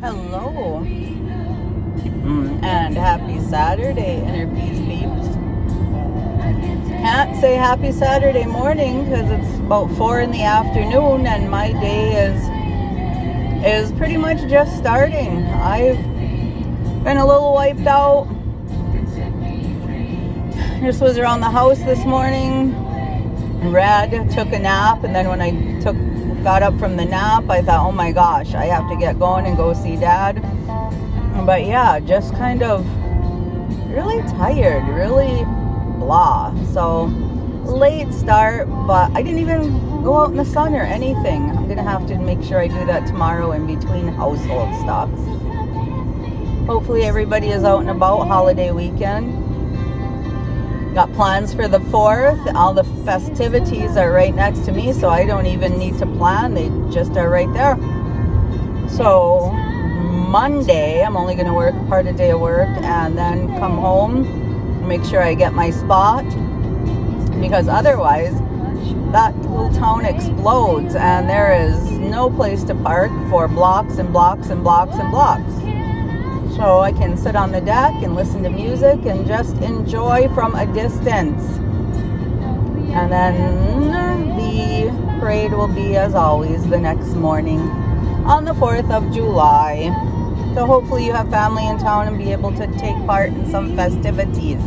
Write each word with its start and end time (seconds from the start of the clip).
Hello. 0.00 0.84
Mm, 0.84 2.62
and 2.62 2.96
happy 2.96 3.40
Saturday, 3.40 4.22
Inner 4.22 4.46
Peace 4.54 4.78
Peeps. 4.78 5.34
Can't 6.86 7.36
say 7.40 7.56
happy 7.56 7.90
Saturday 7.90 8.46
morning 8.46 9.06
because 9.06 9.28
it's 9.28 9.58
about 9.58 9.90
four 9.96 10.20
in 10.20 10.30
the 10.30 10.44
afternoon 10.44 11.26
and 11.26 11.50
my 11.50 11.72
day 11.72 12.30
is 12.30 12.40
is 13.66 13.90
pretty 13.98 14.16
much 14.16 14.38
just 14.48 14.76
starting. 14.78 15.42
I've 15.46 16.00
been 17.02 17.16
a 17.16 17.26
little 17.26 17.52
wiped 17.52 17.88
out. 17.88 18.28
Just 20.80 21.00
was 21.00 21.18
around 21.18 21.40
the 21.40 21.50
house 21.50 21.78
this 21.78 22.04
morning. 22.04 22.72
Read, 23.72 24.30
took 24.30 24.52
a 24.52 24.60
nap, 24.60 25.02
and 25.02 25.12
then 25.12 25.26
when 25.26 25.40
I 25.40 25.80
took 25.80 25.96
got 26.42 26.62
up 26.62 26.78
from 26.78 26.96
the 26.96 27.04
nap, 27.04 27.48
I 27.50 27.62
thought, 27.62 27.86
oh 27.86 27.92
my 27.92 28.12
gosh, 28.12 28.54
I 28.54 28.66
have 28.66 28.88
to 28.90 28.96
get 28.96 29.18
going 29.18 29.46
and 29.46 29.56
go 29.56 29.72
see 29.74 29.96
dad. 29.96 30.40
But 31.44 31.64
yeah, 31.64 32.00
just 32.00 32.32
kind 32.34 32.62
of 32.62 32.86
really 33.90 34.22
tired, 34.30 34.86
really 34.88 35.44
blah. 35.98 36.54
So 36.72 37.04
late 37.64 38.12
start, 38.12 38.68
but 38.86 39.10
I 39.12 39.22
didn't 39.22 39.40
even 39.40 40.02
go 40.02 40.18
out 40.18 40.30
in 40.30 40.36
the 40.36 40.44
sun 40.44 40.74
or 40.74 40.82
anything. 40.82 41.50
I'm 41.50 41.68
gonna 41.68 41.82
have 41.82 42.06
to 42.08 42.18
make 42.18 42.42
sure 42.42 42.60
I 42.60 42.68
do 42.68 42.86
that 42.86 43.06
tomorrow 43.06 43.52
in 43.52 43.66
between 43.66 44.08
household 44.08 44.74
stuff. 44.76 45.10
Hopefully 46.66 47.04
everybody 47.04 47.48
is 47.48 47.64
out 47.64 47.80
and 47.80 47.90
about 47.90 48.26
holiday 48.26 48.70
weekend. 48.70 49.47
Got 50.98 51.12
plans 51.12 51.54
for 51.54 51.68
the 51.68 51.78
4th. 51.78 52.54
All 52.56 52.74
the 52.74 52.82
festivities 53.04 53.96
are 53.96 54.10
right 54.10 54.34
next 54.34 54.64
to 54.64 54.72
me, 54.72 54.92
so 54.92 55.08
I 55.08 55.24
don't 55.24 55.46
even 55.46 55.78
need 55.78 55.96
to 55.98 56.06
plan. 56.06 56.54
They 56.54 56.70
just 56.92 57.16
are 57.16 57.30
right 57.30 57.46
there. 57.52 57.76
So, 58.88 59.52
Monday, 59.52 61.04
I'm 61.04 61.16
only 61.16 61.36
going 61.36 61.46
to 61.46 61.54
work 61.54 61.76
part 61.86 62.08
of 62.08 62.16
a 62.16 62.18
day 62.18 62.32
of 62.32 62.40
work 62.40 62.76
and 62.82 63.16
then 63.16 63.46
come 63.60 63.78
home, 63.78 64.88
make 64.88 65.04
sure 65.04 65.22
I 65.22 65.34
get 65.34 65.52
my 65.52 65.70
spot 65.70 66.24
because 67.40 67.68
otherwise, 67.68 68.36
that 69.12 69.36
little 69.42 69.72
town 69.74 70.04
explodes 70.04 70.96
and 70.96 71.30
there 71.30 71.52
is 71.52 71.92
no 71.92 72.28
place 72.28 72.64
to 72.64 72.74
park 72.74 73.12
for 73.30 73.46
blocks 73.46 73.98
and 73.98 74.12
blocks 74.12 74.48
and 74.48 74.64
blocks 74.64 74.96
and 74.96 75.12
blocks. 75.12 75.77
So 76.58 76.80
I 76.80 76.90
can 76.90 77.16
sit 77.16 77.36
on 77.36 77.52
the 77.52 77.60
deck 77.60 77.94
and 78.02 78.16
listen 78.16 78.42
to 78.42 78.50
music 78.50 79.06
and 79.06 79.24
just 79.28 79.56
enjoy 79.58 80.28
from 80.34 80.56
a 80.56 80.66
distance. 80.66 81.40
And 82.90 83.12
then 83.12 83.36
the 84.36 84.90
parade 85.20 85.52
will 85.52 85.68
be, 85.68 85.94
as 85.94 86.16
always, 86.16 86.68
the 86.68 86.78
next 86.78 87.14
morning 87.14 87.60
on 88.26 88.44
the 88.44 88.54
4th 88.54 88.90
of 88.90 89.14
July. 89.14 89.92
So 90.56 90.66
hopefully 90.66 91.06
you 91.06 91.12
have 91.12 91.30
family 91.30 91.64
in 91.64 91.78
town 91.78 92.08
and 92.08 92.18
be 92.18 92.32
able 92.32 92.50
to 92.56 92.66
take 92.76 92.96
part 93.06 93.28
in 93.28 93.48
some 93.48 93.76
festivities. 93.76 94.60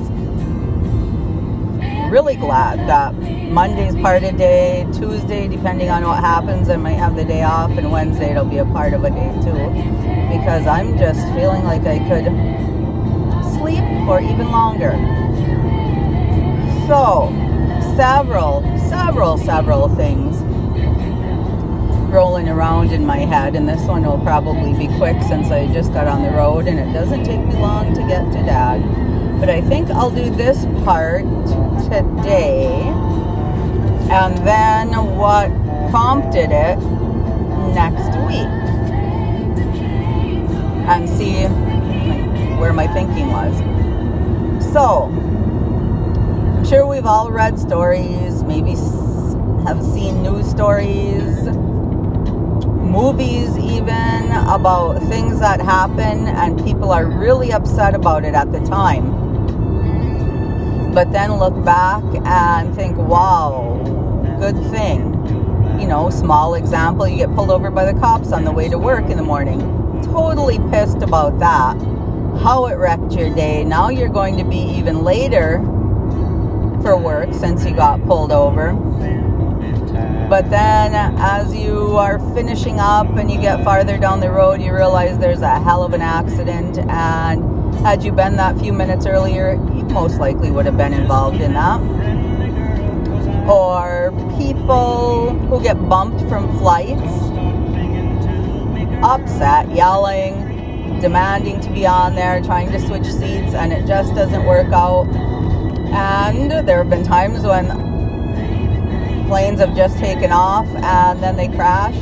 Really 2.11 2.35
glad 2.35 2.89
that 2.89 3.15
Monday's 3.15 3.95
part 3.95 4.23
of 4.23 4.35
day, 4.35 4.85
Tuesday, 4.91 5.47
depending 5.47 5.89
on 5.89 6.03
what 6.03 6.19
happens, 6.19 6.67
I 6.67 6.75
might 6.75 6.95
have 6.97 7.15
the 7.15 7.23
day 7.23 7.43
off, 7.43 7.71
and 7.77 7.89
Wednesday 7.89 8.31
it'll 8.31 8.43
be 8.43 8.57
a 8.57 8.65
part 8.65 8.91
of 8.91 9.05
a 9.05 9.09
day 9.09 9.31
too 9.41 9.69
because 10.27 10.67
I'm 10.67 10.97
just 10.97 11.21
feeling 11.33 11.63
like 11.63 11.83
I 11.85 11.99
could 12.09 12.25
sleep 13.55 13.85
for 14.05 14.19
even 14.19 14.51
longer. 14.51 14.91
So, 16.85 17.31
several, 17.95 18.61
several, 18.89 19.37
several 19.37 19.87
things 19.95 20.35
rolling 22.11 22.49
around 22.49 22.91
in 22.91 23.05
my 23.05 23.19
head, 23.19 23.55
and 23.55 23.69
this 23.69 23.83
one 23.83 24.03
will 24.03 24.19
probably 24.19 24.73
be 24.73 24.93
quick 24.97 25.15
since 25.29 25.49
I 25.49 25.71
just 25.71 25.93
got 25.93 26.07
on 26.07 26.23
the 26.23 26.31
road 26.31 26.67
and 26.67 26.77
it 26.77 26.91
doesn't 26.91 27.23
take 27.23 27.39
me 27.39 27.55
long 27.55 27.93
to 27.93 28.01
get 28.01 28.25
to 28.33 28.43
dad. 28.43 28.81
But 29.39 29.49
I 29.49 29.61
think 29.61 29.89
I'll 29.89 30.11
do 30.11 30.29
this 30.29 30.65
part 30.83 31.23
today, 31.91 32.71
and 34.09 34.37
then 34.47 34.93
what 35.17 35.49
prompted 35.91 36.49
it 36.51 36.79
next 37.75 38.15
week 38.27 38.47
and 40.87 41.09
see 41.09 41.43
where 42.61 42.71
my 42.71 42.87
thinking 42.87 43.27
was. 43.31 43.53
So, 44.71 45.09
I'm 46.57 46.65
sure 46.65 46.87
we've 46.87 47.05
all 47.05 47.29
read 47.29 47.59
stories, 47.59 48.41
maybe 48.43 48.71
have 49.65 49.83
seen 49.83 50.23
news 50.23 50.49
stories, 50.49 51.49
movies 52.87 53.57
even 53.57 54.31
about 54.31 54.97
things 55.09 55.41
that 55.41 55.59
happen 55.59 56.27
and 56.27 56.57
people 56.63 56.91
are 56.91 57.05
really 57.05 57.51
upset 57.51 57.95
about 57.95 58.23
it 58.23 58.33
at 58.33 58.53
the 58.53 58.61
time. 58.61 59.30
But 60.93 61.11
then 61.11 61.37
look 61.37 61.63
back 61.63 62.03
and 62.25 62.75
think, 62.75 62.97
wow, 62.97 63.79
good 64.39 64.57
thing. 64.71 65.79
You 65.79 65.87
know, 65.87 66.09
small 66.09 66.55
example, 66.55 67.07
you 67.07 67.17
get 67.17 67.33
pulled 67.33 67.49
over 67.49 67.71
by 67.71 67.91
the 67.91 67.99
cops 67.99 68.31
on 68.31 68.43
the 68.43 68.51
way 68.51 68.69
to 68.69 68.77
work 68.77 69.09
in 69.09 69.17
the 69.17 69.23
morning 69.23 69.81
totally 70.11 70.59
pissed 70.69 71.01
about 71.01 71.39
that. 71.39 71.75
How 72.41 72.65
it 72.67 72.75
wrecked 72.75 73.13
your 73.13 73.33
day. 73.33 73.63
Now 73.63 73.89
you're 73.89 74.09
going 74.09 74.37
to 74.37 74.43
be 74.43 74.57
even 74.57 75.03
later 75.03 75.59
for 76.81 76.97
work 76.97 77.33
since 77.33 77.65
you 77.65 77.75
got 77.75 78.03
pulled 78.05 78.31
over. 78.31 78.73
But 80.29 80.49
then 80.49 80.93
as 81.19 81.53
you 81.53 81.97
are 81.97 82.19
finishing 82.33 82.79
up 82.79 83.17
and 83.17 83.29
you 83.29 83.39
get 83.39 83.63
farther 83.63 83.97
down 83.97 84.21
the 84.21 84.31
road, 84.31 84.61
you 84.61 84.73
realize 84.73 85.17
there's 85.17 85.41
a 85.41 85.59
hell 85.59 85.83
of 85.83 85.93
an 85.93 86.01
accident. 86.01 86.77
And 86.77 87.75
had 87.75 88.03
you 88.03 88.11
been 88.11 88.37
that 88.37 88.57
few 88.59 88.71
minutes 88.71 89.05
earlier, 89.05 89.55
most 89.91 90.19
likely 90.19 90.51
would 90.51 90.65
have 90.65 90.77
been 90.77 90.93
involved 90.93 91.41
in 91.41 91.53
that. 91.53 91.79
Or 93.49 94.11
people 94.37 95.29
who 95.47 95.61
get 95.61 95.75
bumped 95.89 96.21
from 96.29 96.57
flights 96.57 97.01
upset, 99.03 99.69
yelling, 99.71 100.99
demanding 101.01 101.59
to 101.61 101.69
be 101.71 101.85
on 101.87 102.15
there, 102.15 102.41
trying 102.41 102.71
to 102.71 102.79
switch 102.79 103.05
seats, 103.05 103.53
and 103.53 103.73
it 103.73 103.87
just 103.87 104.13
doesn't 104.13 104.45
work 104.45 104.71
out. 104.71 105.07
And 105.93 106.51
there 106.67 106.77
have 106.77 106.89
been 106.89 107.03
times 107.03 107.41
when 107.41 107.67
planes 109.27 109.59
have 109.59 109.75
just 109.75 109.97
taken 109.97 110.31
off 110.31 110.67
and 110.67 111.21
then 111.21 111.35
they 111.35 111.47
crash, 111.47 111.95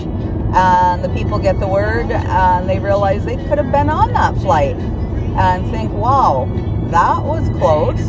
and 0.54 1.04
the 1.04 1.10
people 1.10 1.40
get 1.40 1.60
the 1.60 1.68
word 1.68 2.12
and 2.12 2.68
they 2.70 2.80
realize 2.80 3.24
they 3.24 3.38
could 3.48 3.58
have 3.58 3.72
been 3.72 3.90
on 3.90 4.12
that 4.14 4.36
flight 4.38 4.76
and 4.76 5.70
think, 5.72 5.92
wow, 5.94 6.46
that 6.92 7.24
was 7.24 7.50
close. 7.60 8.00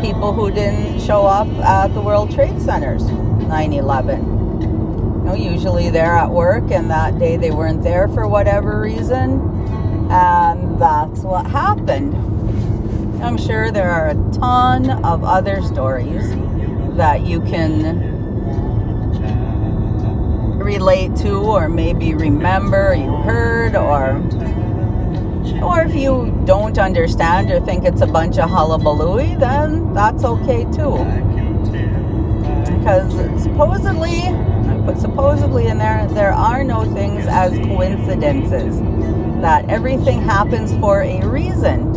People 0.00 0.32
who 0.32 0.50
didn't 0.50 1.00
show 1.00 1.26
up 1.26 1.48
at 1.58 1.88
the 1.94 2.00
World 2.00 2.30
Trade 2.32 2.60
Centers 2.60 3.04
9 3.04 3.72
11 3.72 4.32
know, 5.32 5.34
usually 5.34 5.90
they're 5.90 6.16
at 6.16 6.30
work 6.30 6.70
and 6.70 6.90
that 6.90 7.18
day 7.18 7.36
they 7.36 7.50
weren't 7.50 7.82
there 7.82 8.08
for 8.08 8.26
whatever 8.28 8.80
reason. 8.80 9.40
And 10.10 10.80
that's 10.80 11.20
what 11.20 11.46
happened. 11.46 12.14
I'm 13.22 13.38
sure 13.38 13.70
there 13.70 13.90
are 13.90 14.10
a 14.10 14.14
ton 14.32 14.90
of 15.04 15.24
other 15.24 15.62
stories 15.62 16.28
that 16.96 17.22
you 17.22 17.40
can 17.42 18.10
relate 20.58 21.16
to 21.16 21.34
or 21.38 21.68
maybe 21.68 22.14
remember 22.14 22.94
you 22.94 23.10
heard 23.22 23.74
or 23.74 24.20
or 25.62 25.82
if 25.82 25.94
you 25.94 26.32
don't 26.44 26.78
understand 26.78 27.50
or 27.50 27.60
think 27.60 27.84
it's 27.84 28.00
a 28.00 28.06
bunch 28.06 28.38
of 28.38 28.50
hullabaloo, 28.50 29.38
then 29.38 29.92
that's 29.92 30.24
okay 30.24 30.64
too. 30.64 30.96
Because 32.78 33.42
supposedly 33.42 34.22
but 34.84 34.98
supposedly 34.98 35.68
in 35.68 35.78
there, 35.78 36.08
there 36.08 36.32
are 36.32 36.64
no 36.64 36.84
things 36.92 37.24
as 37.28 37.52
coincidences. 37.66 38.80
That 39.40 39.68
everything 39.68 40.20
happens 40.20 40.72
for 40.78 41.02
a 41.02 41.24
reason. 41.26 41.96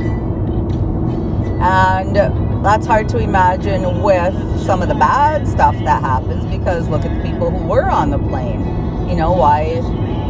And 1.61 2.15
that's 2.63 2.85
hard 2.85 3.09
to 3.09 3.17
imagine 3.17 4.01
with 4.01 4.33
some 4.65 4.81
of 4.81 4.87
the 4.87 4.95
bad 4.95 5.47
stuff 5.47 5.75
that 5.79 6.01
happens 6.01 6.45
because 6.45 6.87
look 6.89 7.05
at 7.05 7.15
the 7.15 7.29
people 7.29 7.49
who 7.49 7.65
were 7.67 7.89
on 7.89 8.11
the 8.11 8.19
plane. 8.19 8.61
You 9.09 9.15
know, 9.15 9.31
why 9.31 9.77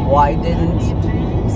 why 0.07 0.35
didn't 0.35 0.81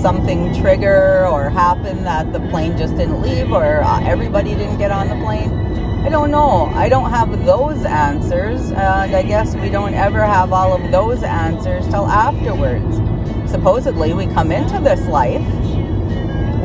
something 0.00 0.54
trigger 0.60 1.26
or 1.26 1.50
happen 1.50 2.04
that 2.04 2.32
the 2.32 2.40
plane 2.48 2.76
just 2.76 2.96
didn't 2.96 3.20
leave 3.20 3.52
or 3.52 3.82
uh, 3.82 4.00
everybody 4.04 4.54
didn't 4.54 4.78
get 4.78 4.90
on 4.90 5.08
the 5.08 5.16
plane? 5.16 5.50
I 6.04 6.08
don't 6.08 6.30
know. 6.30 6.66
I 6.74 6.88
don't 6.88 7.10
have 7.10 7.44
those 7.44 7.84
answers, 7.84 8.70
and 8.70 9.14
I 9.14 9.22
guess 9.22 9.54
we 9.54 9.68
don't 9.68 9.92
ever 9.92 10.24
have 10.24 10.50
all 10.50 10.72
of 10.74 10.90
those 10.90 11.22
answers 11.22 11.86
till 11.88 12.06
afterwards. 12.06 12.96
Supposedly, 13.50 14.14
we 14.14 14.26
come 14.26 14.50
into 14.50 14.80
this 14.80 15.06
life 15.08 15.46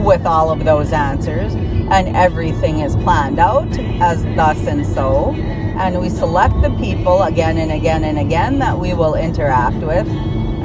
with 0.05 0.25
all 0.25 0.51
of 0.51 0.63
those 0.63 0.93
answers, 0.93 1.53
and 1.53 2.15
everything 2.15 2.79
is 2.79 2.95
planned 2.95 3.39
out 3.39 3.67
as 3.99 4.23
thus 4.35 4.65
and 4.67 4.85
so, 4.85 5.33
and 5.33 5.99
we 5.99 6.07
select 6.07 6.53
the 6.61 6.69
people 6.77 7.23
again 7.23 7.57
and 7.57 7.73
again 7.73 8.05
and 8.05 8.17
again 8.17 8.59
that 8.59 8.79
we 8.79 8.93
will 8.93 9.15
interact 9.15 9.77
with, 9.77 10.07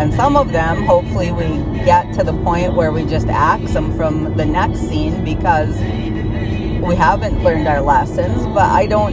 And 0.01 0.15
some 0.15 0.35
of 0.35 0.51
them, 0.51 0.85
hopefully, 0.85 1.31
we 1.31 1.59
get 1.85 2.15
to 2.15 2.25
the 2.25 2.33
point 2.43 2.73
where 2.73 2.91
we 2.91 3.05
just 3.05 3.27
axe 3.27 3.75
them 3.75 3.95
from 3.99 4.35
the 4.35 4.47
next 4.47 4.79
scene 4.89 5.23
because 5.23 5.77
we 5.77 6.95
haven't 6.95 7.45
learned 7.45 7.69
our 7.69 7.83
lessons. 7.83 8.47
But 8.47 8.71
I 8.71 8.87
don't. 8.87 9.13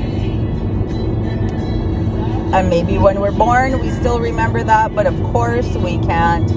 And 2.54 2.69
maybe 2.69 2.98
when 2.98 3.19
we're 3.19 3.34
born, 3.34 3.81
we 3.81 3.89
still 3.89 4.22
remember 4.22 4.63
that. 4.63 4.95
But 4.95 5.07
of 5.07 5.22
course, 5.34 5.68
we 5.75 5.98
can't 6.00 6.48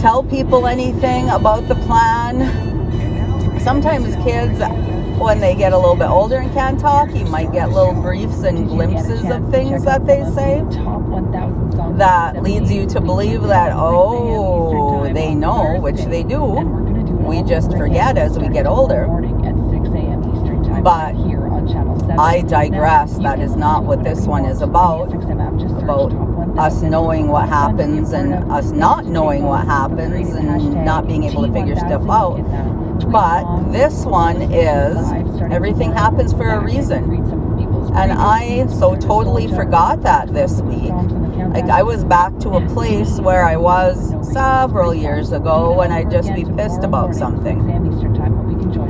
tell 0.00 0.22
people 0.22 0.66
anything 0.66 1.28
about 1.28 1.68
the 1.68 1.74
plan. 1.74 2.48
Sometimes 3.60 4.16
kids 4.24 4.62
when 5.20 5.38
they 5.38 5.54
get 5.54 5.72
a 5.72 5.76
little 5.76 5.96
bit 5.96 6.08
older 6.08 6.36
and 6.36 6.52
can't 6.52 6.80
talk, 6.80 7.14
you 7.14 7.26
might 7.26 7.52
get 7.52 7.70
little 7.70 7.92
briefs 7.92 8.42
and 8.42 8.66
glimpses 8.68 9.22
of 9.30 9.50
things 9.50 9.84
that 9.84 10.06
they 10.06 10.24
say 10.34 10.62
that 11.98 12.42
leads 12.42 12.72
you 12.72 12.86
to 12.86 13.00
believe 13.00 13.42
that, 13.42 13.72
oh, 13.74 15.12
they 15.12 15.34
know, 15.34 15.78
which 15.80 16.00
they 16.06 16.22
do. 16.22 16.42
We 17.20 17.42
just 17.42 17.70
forget 17.72 18.16
as 18.16 18.38
we 18.38 18.48
get 18.48 18.66
older. 18.66 19.06
But 20.82 21.14
I 22.18 22.42
digress. 22.48 23.18
That 23.18 23.40
is 23.40 23.54
not 23.54 23.84
what 23.84 24.02
this 24.02 24.26
one 24.26 24.46
is 24.46 24.62
about. 24.62 25.12
About 25.82 26.12
us 26.58 26.82
knowing 26.82 27.28
what 27.28 27.48
happens 27.48 28.12
and 28.12 28.34
us 28.50 28.70
not 28.70 29.04
knowing 29.04 29.44
what 29.44 29.66
happens 29.66 30.30
and 30.34 30.84
not 30.84 31.06
being 31.06 31.24
able 31.24 31.46
to 31.46 31.52
figure 31.52 31.76
stuff 31.76 32.08
out. 32.08 32.38
But 33.08 33.70
this 33.72 34.04
one 34.04 34.42
is 34.42 34.96
everything 35.52 35.92
happens 35.92 36.32
for 36.32 36.48
a 36.50 36.64
reason. 36.64 37.14
And 37.94 38.12
I 38.12 38.66
so 38.66 38.94
totally 38.96 39.48
forgot 39.48 40.02
that 40.02 40.32
this 40.32 40.60
week. 40.62 40.92
Like 41.52 41.64
I 41.64 41.82
was 41.82 42.04
back 42.04 42.38
to 42.40 42.50
a 42.50 42.66
place 42.68 43.18
where 43.18 43.44
I 43.44 43.56
was 43.56 44.14
several 44.32 44.94
years 44.94 45.32
ago 45.32 45.74
when 45.74 45.90
I'd 45.90 46.10
just 46.10 46.32
be 46.34 46.44
pissed 46.44 46.84
about 46.84 47.14
something. 47.14 47.68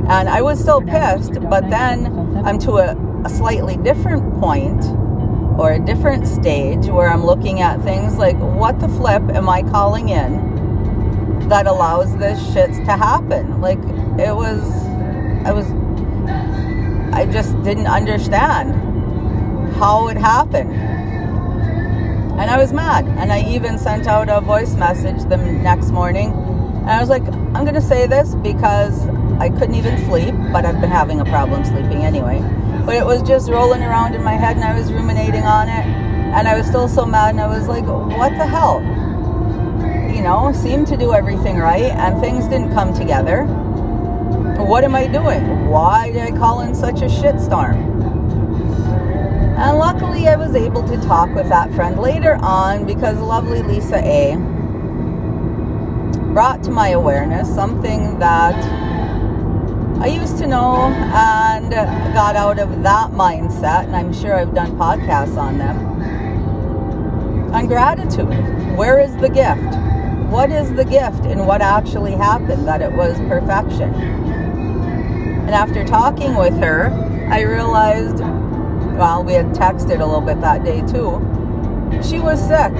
And 0.09 0.29
I 0.29 0.41
was 0.41 0.59
still 0.59 0.81
pissed, 0.81 1.33
but 1.49 1.69
then 1.69 2.05
I'm 2.45 2.59
to 2.59 2.73
a, 2.73 2.95
a 3.25 3.29
slightly 3.29 3.77
different 3.77 4.39
point 4.39 4.83
or 5.59 5.73
a 5.73 5.79
different 5.79 6.27
stage 6.27 6.87
where 6.87 7.09
I'm 7.09 7.25
looking 7.25 7.61
at 7.61 7.81
things 7.81 8.17
like 8.17 8.37
what 8.37 8.79
the 8.79 8.87
flip 8.87 9.23
am 9.29 9.49
I 9.49 9.63
calling 9.63 10.09
in 10.09 10.50
that 11.49 11.67
allows 11.67 12.15
this 12.17 12.39
shit 12.53 12.71
to 12.85 12.97
happen. 12.97 13.61
Like 13.61 13.79
it 14.19 14.35
was, 14.35 14.61
I 15.45 15.51
was, 15.51 15.65
I 17.13 17.25
just 17.31 17.61
didn't 17.63 17.87
understand 17.87 18.73
how 19.75 20.07
it 20.07 20.17
happened. 20.17 20.73
And 22.39 22.49
I 22.49 22.57
was 22.57 22.73
mad. 22.73 23.05
And 23.05 23.31
I 23.31 23.47
even 23.49 23.77
sent 23.77 24.07
out 24.07 24.29
a 24.29 24.41
voice 24.41 24.75
message 24.75 25.21
the 25.29 25.37
next 25.37 25.91
morning. 25.91 26.31
And 26.31 26.89
I 26.89 26.99
was 26.99 27.09
like, 27.09 27.23
I'm 27.23 27.63
going 27.63 27.75
to 27.75 27.81
say 27.81 28.07
this 28.07 28.33
because 28.35 29.07
I 29.39 29.49
couldn't 29.49 29.75
even 29.75 29.97
sleep, 30.05 30.33
but 30.51 30.65
I've 30.65 30.79
been 30.81 30.89
having 30.89 31.19
a 31.19 31.25
problem 31.25 31.65
sleeping 31.65 32.03
anyway. 32.03 32.39
But 32.85 32.95
it 32.95 33.05
was 33.05 33.21
just 33.21 33.49
rolling 33.49 33.83
around 33.83 34.15
in 34.15 34.23
my 34.23 34.33
head 34.33 34.55
and 34.55 34.65
I 34.65 34.77
was 34.77 34.91
ruminating 34.91 35.43
on 35.43 35.67
it. 35.67 35.85
And 36.33 36.47
I 36.47 36.57
was 36.57 36.65
still 36.65 36.87
so 36.87 37.05
mad 37.05 37.31
and 37.31 37.41
I 37.41 37.47
was 37.47 37.67
like, 37.67 37.85
what 37.85 38.31
the 38.37 38.45
hell? 38.45 38.79
You 40.21 40.27
know, 40.27 40.53
seemed 40.53 40.85
to 40.85 40.95
do 40.95 41.13
everything 41.13 41.57
right 41.57 41.81
and 41.81 42.21
things 42.21 42.45
didn't 42.45 42.71
come 42.73 42.93
together. 42.93 43.45
What 44.63 44.83
am 44.83 44.93
I 44.93 45.07
doing? 45.07 45.67
Why 45.67 46.11
did 46.11 46.21
I 46.21 46.29
call 46.29 46.61
in 46.61 46.75
such 46.75 47.01
a 47.01 47.05
shitstorm? 47.05 47.89
And 49.57 49.79
luckily, 49.79 50.27
I 50.27 50.35
was 50.35 50.55
able 50.55 50.87
to 50.87 51.01
talk 51.01 51.33
with 51.33 51.49
that 51.49 51.73
friend 51.73 51.97
later 51.97 52.35
on 52.35 52.85
because 52.85 53.17
lovely 53.17 53.63
Lisa 53.63 53.97
A 53.97 54.35
brought 56.33 56.61
to 56.65 56.71
my 56.71 56.89
awareness 56.89 57.51
something 57.51 58.19
that 58.19 58.63
I 60.03 60.05
used 60.05 60.37
to 60.37 60.45
know 60.45 60.93
and 61.15 61.71
got 62.13 62.35
out 62.35 62.59
of 62.59 62.83
that 62.83 63.09
mindset. 63.09 63.85
And 63.85 63.95
I'm 63.95 64.13
sure 64.13 64.35
I've 64.35 64.53
done 64.53 64.77
podcasts 64.77 65.35
on 65.35 65.57
them. 65.57 65.79
On 67.55 67.65
gratitude. 67.65 68.77
Where 68.77 68.99
is 68.99 69.15
the 69.17 69.27
gift? 69.27 69.81
What 70.31 70.49
is 70.49 70.73
the 70.75 70.85
gift 70.85 71.25
in 71.25 71.45
what 71.45 71.61
actually 71.61 72.13
happened 72.13 72.65
that 72.65 72.81
it 72.81 72.93
was 72.93 73.17
perfection? 73.27 73.93
And 75.41 75.49
after 75.49 75.83
talking 75.83 76.35
with 76.35 76.57
her 76.59 76.89
i 77.29 77.41
realized 77.41 78.19
well 78.97 79.25
we 79.25 79.33
had 79.33 79.47
texted 79.47 79.99
a 79.99 80.05
little 80.05 80.21
bit 80.21 80.39
that 80.39 80.63
day 80.63 80.79
too 80.81 81.19
she 82.01 82.19
was 82.19 82.39
sick. 82.39 82.71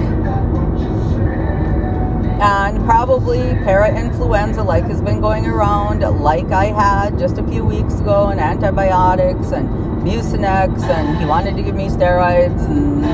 And 2.40 2.82
probably 2.86 3.40
para-influenza 3.64 4.62
like 4.62 4.84
has 4.84 5.02
been 5.02 5.20
going 5.20 5.44
around 5.44 6.00
like 6.00 6.50
i 6.50 6.66
had 6.66 7.18
just 7.18 7.36
a 7.36 7.46
few 7.46 7.64
weeks 7.64 8.00
ago 8.00 8.28
and 8.28 8.40
antibiotics 8.40 9.52
and 9.52 9.68
mucinex 10.02 10.82
and 10.84 11.18
he 11.18 11.26
wanted 11.26 11.56
to 11.56 11.62
give 11.62 11.74
me 11.74 11.88
steroids 11.88 12.64
and 12.66 13.04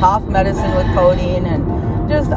cough 0.00 0.24
medicine 0.24 0.74
with 0.74 0.86
codeine 0.94 1.46
and 1.46 2.10
just 2.10 2.32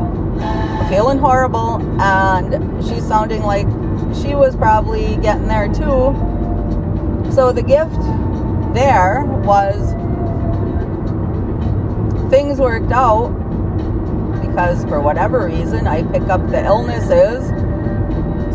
feeling 0.90 1.18
horrible 1.18 1.82
and 2.02 2.86
she's 2.86 3.06
sounding 3.06 3.44
like 3.44 3.68
she 4.16 4.36
was 4.36 4.56
probably 4.56 5.18
getting 5.18 5.48
there 5.48 5.68
too. 5.68 6.14
So 7.34 7.52
the 7.52 7.62
gift 7.62 8.00
there 8.74 9.24
was 9.44 9.94
things 12.30 12.60
worked 12.60 12.92
out 12.92 13.30
because 14.42 14.84
for 14.86 15.02
whatever 15.02 15.46
reason 15.48 15.88
I 15.88 16.04
pick 16.04 16.24
up 16.24 16.48
the 16.50 16.64
illnesses. 16.64 17.48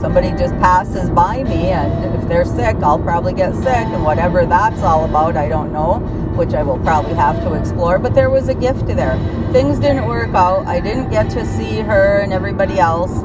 Somebody 0.00 0.30
just 0.30 0.54
passes 0.54 1.10
by 1.10 1.44
me 1.44 1.68
and 1.68 2.16
if 2.16 2.28
they're 2.28 2.44
sick, 2.44 2.76
I'll 2.82 2.98
probably 2.98 3.34
get 3.34 3.54
sick 3.54 3.66
and 3.66 4.04
whatever 4.04 4.44
that's 4.46 4.82
all 4.82 5.04
about, 5.04 5.36
I 5.36 5.48
don't 5.48 5.72
know 5.72 6.21
which 6.37 6.55
I 6.55 6.62
will 6.62 6.79
probably 6.79 7.14
have 7.14 7.43
to 7.43 7.55
explore. 7.55 7.99
But 7.99 8.14
there 8.14 8.31
was 8.31 8.49
a 8.49 8.55
gift 8.55 8.87
there. 8.87 9.17
Things 9.52 9.79
didn't 9.79 10.06
work 10.06 10.34
out. 10.34 10.67
I 10.67 10.81
didn't 10.81 11.11
get 11.11 11.31
to 11.31 11.44
see 11.44 11.81
her 11.81 12.19
and 12.19 12.32
everybody 12.32 12.79
else. 12.79 13.23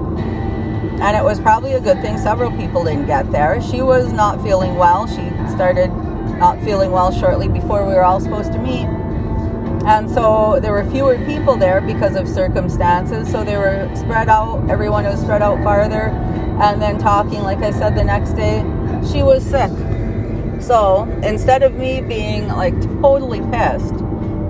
And 1.00 1.16
it 1.16 1.24
was 1.24 1.40
probably 1.40 1.74
a 1.74 1.80
good 1.80 2.02
thing 2.02 2.18
several 2.18 2.52
people 2.52 2.84
didn't 2.84 3.06
get 3.06 3.32
there. 3.32 3.62
She 3.62 3.82
was 3.82 4.12
not 4.12 4.42
feeling 4.42 4.76
well. 4.76 5.08
She 5.08 5.30
started 5.54 5.90
not 6.40 6.62
feeling 6.64 6.92
well 6.92 7.12
shortly 7.12 7.48
before 7.48 7.86
we 7.86 7.94
were 7.94 8.04
all 8.04 8.20
supposed 8.20 8.52
to 8.54 8.60
meet. 8.60 8.88
And 9.88 10.10
so 10.10 10.60
there 10.60 10.74
were 10.74 10.90
fewer 10.90 11.18
people 11.26 11.56
there 11.56 11.82
because 11.82 12.16
of 12.16 12.28
circumstances. 12.28 13.32
So 13.32 13.44
they 13.44 13.58
were 13.58 13.90
spread 13.96 14.28
out. 14.28 14.70
Everyone 14.70 15.06
was 15.06 15.22
spread 15.22 15.42
out 15.42 15.64
farther. 15.64 16.10
And 16.60 16.82
then 16.82 16.98
talking, 16.98 17.42
like 17.44 17.60
I 17.60 17.72
said, 17.72 17.96
the 17.96 18.04
next 18.04 18.32
day, 18.32 18.64
she 19.10 19.24
was 19.24 19.46
sick. 19.46 19.72
So 20.60 21.04
instead 21.24 21.64
of 21.64 21.76
me 21.76 22.02
being 22.02 22.48
like 22.50 22.80
totally 23.02 23.42
pissed 23.42 23.94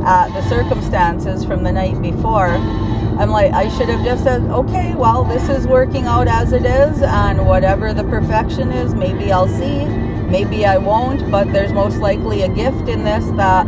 at 0.06 0.30
the 0.30 0.42
circumstances 0.50 1.46
from 1.46 1.64
the 1.64 1.72
night 1.72 2.02
before, 2.02 2.48
I'm 2.48 3.30
like, 3.30 3.52
I 3.52 3.68
should 3.78 3.90
have 3.90 4.06
just 4.06 4.24
said, 4.24 4.42
okay, 4.44 4.94
well, 4.96 5.24
this 5.24 5.50
is 5.50 5.66
working 5.66 6.06
out 6.06 6.28
as 6.28 6.54
it 6.54 6.66
is, 6.66 7.02
and 7.02 7.48
whatever 7.48 7.94
the 7.94 8.04
perfection 8.04 8.72
is, 8.72 8.94
maybe 8.94 9.32
I'll 9.32 9.48
see, 9.48 9.86
maybe 9.86 10.66
I 10.66 10.78
won't, 10.78 11.32
but 11.32 11.52
there's 11.52 11.74
most 11.74 11.98
likely 11.98 12.44
a 12.44 12.50
gift 12.50 12.88
in 12.88 13.04
this 13.04 13.26
that 13.38 13.66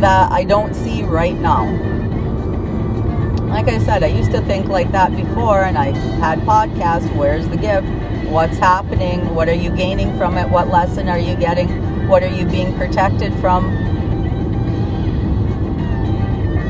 that 0.00 0.32
I 0.32 0.44
don't 0.44 0.74
see 0.74 1.04
right 1.04 1.36
now. 1.36 1.66
Like 3.46 3.68
I 3.68 3.78
said, 3.78 4.02
I 4.02 4.08
used 4.08 4.32
to 4.32 4.40
think 4.42 4.68
like 4.68 4.90
that 4.92 5.14
before, 5.14 5.62
and 5.62 5.76
I 5.78 5.90
had 6.18 6.40
podcasts. 6.40 7.14
Where's 7.14 7.46
the 7.48 7.56
gift? 7.56 7.86
What's 8.30 8.58
happening, 8.58 9.34
what 9.34 9.48
are 9.48 9.54
you 9.54 9.70
gaining 9.70 10.16
from 10.16 10.38
it, 10.38 10.48
what 10.48 10.68
lesson 10.68 11.08
are 11.08 11.18
you 11.18 11.34
getting, 11.34 12.06
what 12.06 12.22
are 12.22 12.28
you 12.28 12.46
being 12.46 12.72
protected 12.76 13.34
from. 13.40 13.66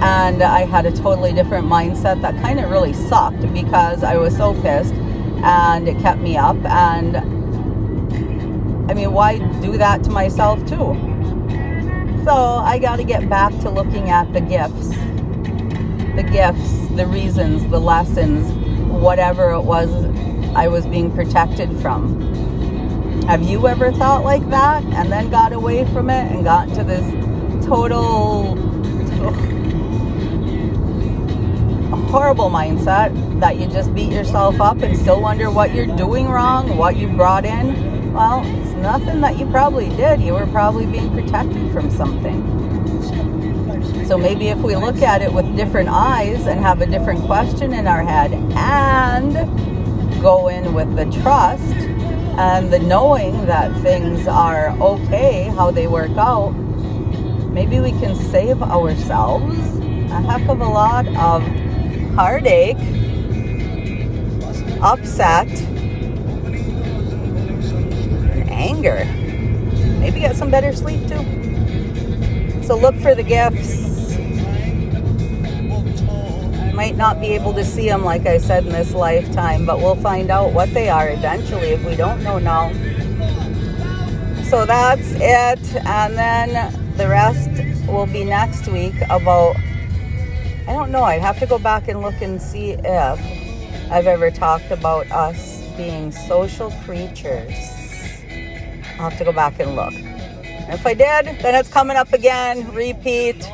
And 0.03 0.43
I 0.43 0.65
had 0.65 0.87
a 0.87 0.91
totally 0.91 1.35
different 1.35 1.67
mindset 1.67 2.23
that 2.23 2.35
kind 2.41 2.59
of 2.59 2.71
really 2.71 2.95
sucked 2.95 3.53
because 3.53 4.03
I 4.03 4.17
was 4.17 4.35
so 4.35 4.55
pissed 4.63 4.95
and 4.95 5.87
it 5.87 5.99
kept 5.99 6.21
me 6.21 6.39
up. 6.39 6.57
And 6.65 7.19
I 8.91 8.95
mean, 8.95 9.13
why 9.13 9.39
do 9.61 9.77
that 9.77 10.03
to 10.05 10.11
myself 10.11 10.61
too? 10.61 10.97
So 12.25 12.35
I 12.35 12.79
got 12.79 12.97
to 12.97 13.05
get 13.05 13.29
back 13.29 13.53
to 13.61 13.69
looking 13.71 14.09
at 14.09 14.33
the 14.33 14.41
gifts, 14.41 14.89
the 16.17 16.23
gifts, 16.23 16.89
the 16.97 17.07
reasons, 17.07 17.67
the 17.69 17.81
lessons, 17.81 18.51
whatever 18.91 19.51
it 19.51 19.61
was 19.63 19.91
I 20.55 20.69
was 20.69 20.87
being 20.87 21.13
protected 21.15 21.71
from. 21.81 22.21
Have 23.27 23.43
you 23.43 23.69
ever 23.69 23.93
thought 23.93 24.25
like 24.25 24.49
that 24.51 24.83
and 24.85 25.11
then 25.11 25.31
got 25.31 25.53
away 25.53 25.85
from 25.93 26.11
it 26.11 26.33
and 26.33 26.43
got 26.43 26.69
to 26.75 26.83
this 26.83 27.07
total 27.65 28.57
horrible 32.11 32.51
mindset 32.51 33.39
that 33.39 33.57
you 33.57 33.67
just 33.69 33.95
beat 33.95 34.11
yourself 34.11 34.61
up 34.61 34.79
and 34.83 34.99
still 34.99 35.21
wonder 35.21 35.49
what 35.49 35.73
you're 35.73 35.87
doing 35.97 36.29
wrong, 36.29 36.77
what 36.77 36.97
you 36.97 37.07
brought 37.07 37.45
in? 37.45 38.13
Well, 38.13 38.43
it's 38.45 38.73
nothing 38.73 39.21
that 39.21 39.39
you 39.39 39.47
probably 39.47 39.89
did. 39.91 40.21
You 40.21 40.33
were 40.33 40.47
probably 40.47 40.87
being 40.87 41.13
protected 41.13 41.73
from 41.73 41.89
something. 41.91 42.45
So 44.07 44.19
maybe 44.19 44.49
if 44.49 44.59
we 44.59 44.75
look 44.75 45.03
at 45.03 45.23
it 45.23 45.33
with 45.33 45.57
different 45.57 45.89
eyes 45.89 46.49
and 46.49 46.59
have 46.59 46.81
a 46.81 46.87
different 46.87 47.25
question 47.27 47.73
in 47.73 47.87
our 47.87 48.03
head 48.03 48.33
and 48.33 49.70
go 50.21 50.49
in 50.49 50.75
with 50.75 50.95
the 50.97 51.07
trust 51.23 51.75
and 52.39 52.73
the 52.73 52.79
knowing 52.79 53.47
that 53.47 53.75
things 53.83 54.27
are 54.27 54.71
okay 54.81 55.45
how 55.57 55.71
they 55.71 55.87
work 55.87 56.17
out, 56.17 56.51
maybe 57.53 57.81
we 57.81 57.91
can 57.93 58.15
save 58.15 58.63
ourselves 58.63 59.57
a 60.11 60.21
heck 60.23 60.49
of 60.49 60.61
a 60.61 60.67
lot 60.67 61.07
of 61.09 61.43
heartache, 62.15 62.77
upset, 64.83 65.49
anger. 68.51 69.05
Maybe 70.01 70.21
get 70.21 70.37
some 70.37 70.51
better 70.51 70.73
sleep 70.73 71.01
too. 71.09 72.63
So 72.63 72.77
look 72.77 72.97
for 72.97 73.15
the 73.15 73.23
gifts. 73.23 73.90
Might 76.81 76.97
not 76.97 77.21
be 77.21 77.35
able 77.35 77.53
to 77.53 77.63
see 77.63 77.91
them, 77.91 78.05
like 78.07 78.25
I 78.25 78.39
said, 78.39 78.65
in 78.65 78.73
this 78.73 78.95
lifetime, 78.95 79.67
but 79.67 79.81
we'll 79.81 79.97
find 79.97 80.31
out 80.31 80.55
what 80.55 80.73
they 80.73 80.89
are 80.89 81.11
eventually 81.11 81.73
if 81.73 81.85
we 81.85 81.95
don't 81.95 82.23
know 82.23 82.39
now. 82.39 82.73
So 84.45 84.65
that's 84.65 85.13
it. 85.17 85.77
And 85.85 86.17
then 86.17 86.73
the 86.97 87.07
rest 87.07 87.51
will 87.87 88.07
be 88.07 88.25
next 88.25 88.67
week 88.67 88.95
about, 89.11 89.57
I 90.67 90.73
don't 90.73 90.91
know, 90.91 91.03
I'd 91.03 91.21
have 91.21 91.39
to 91.41 91.47
go 91.47 91.59
back 91.59 91.89
and 91.89 92.01
look 92.01 92.23
and 92.23 92.41
see 92.41 92.71
if 92.71 93.21
I've 93.93 94.07
ever 94.07 94.31
talked 94.31 94.71
about 94.71 95.07
us 95.13 95.63
being 95.77 96.11
social 96.11 96.71
creatures. 96.87 97.53
I'll 98.93 99.11
have 99.11 99.19
to 99.19 99.25
go 99.25 99.33
back 99.33 99.61
and 99.61 99.77
look. 99.77 99.93
If 99.93 100.87
I 100.87 100.95
did, 100.95 101.43
then 101.43 101.55
it's 101.55 101.69
coming 101.69 101.99
up 101.99 102.15
again. 102.15 102.73
Repeat. 102.73 103.47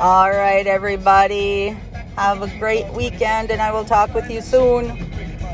All 0.00 0.30
right, 0.30 0.66
everybody. 0.66 1.76
Have 2.16 2.40
a 2.42 2.58
great 2.58 2.88
weekend, 2.94 3.50
and 3.50 3.60
I 3.60 3.70
will 3.72 3.84
talk 3.84 4.14
with 4.14 4.30
you 4.30 4.40
soon. 4.40 5.05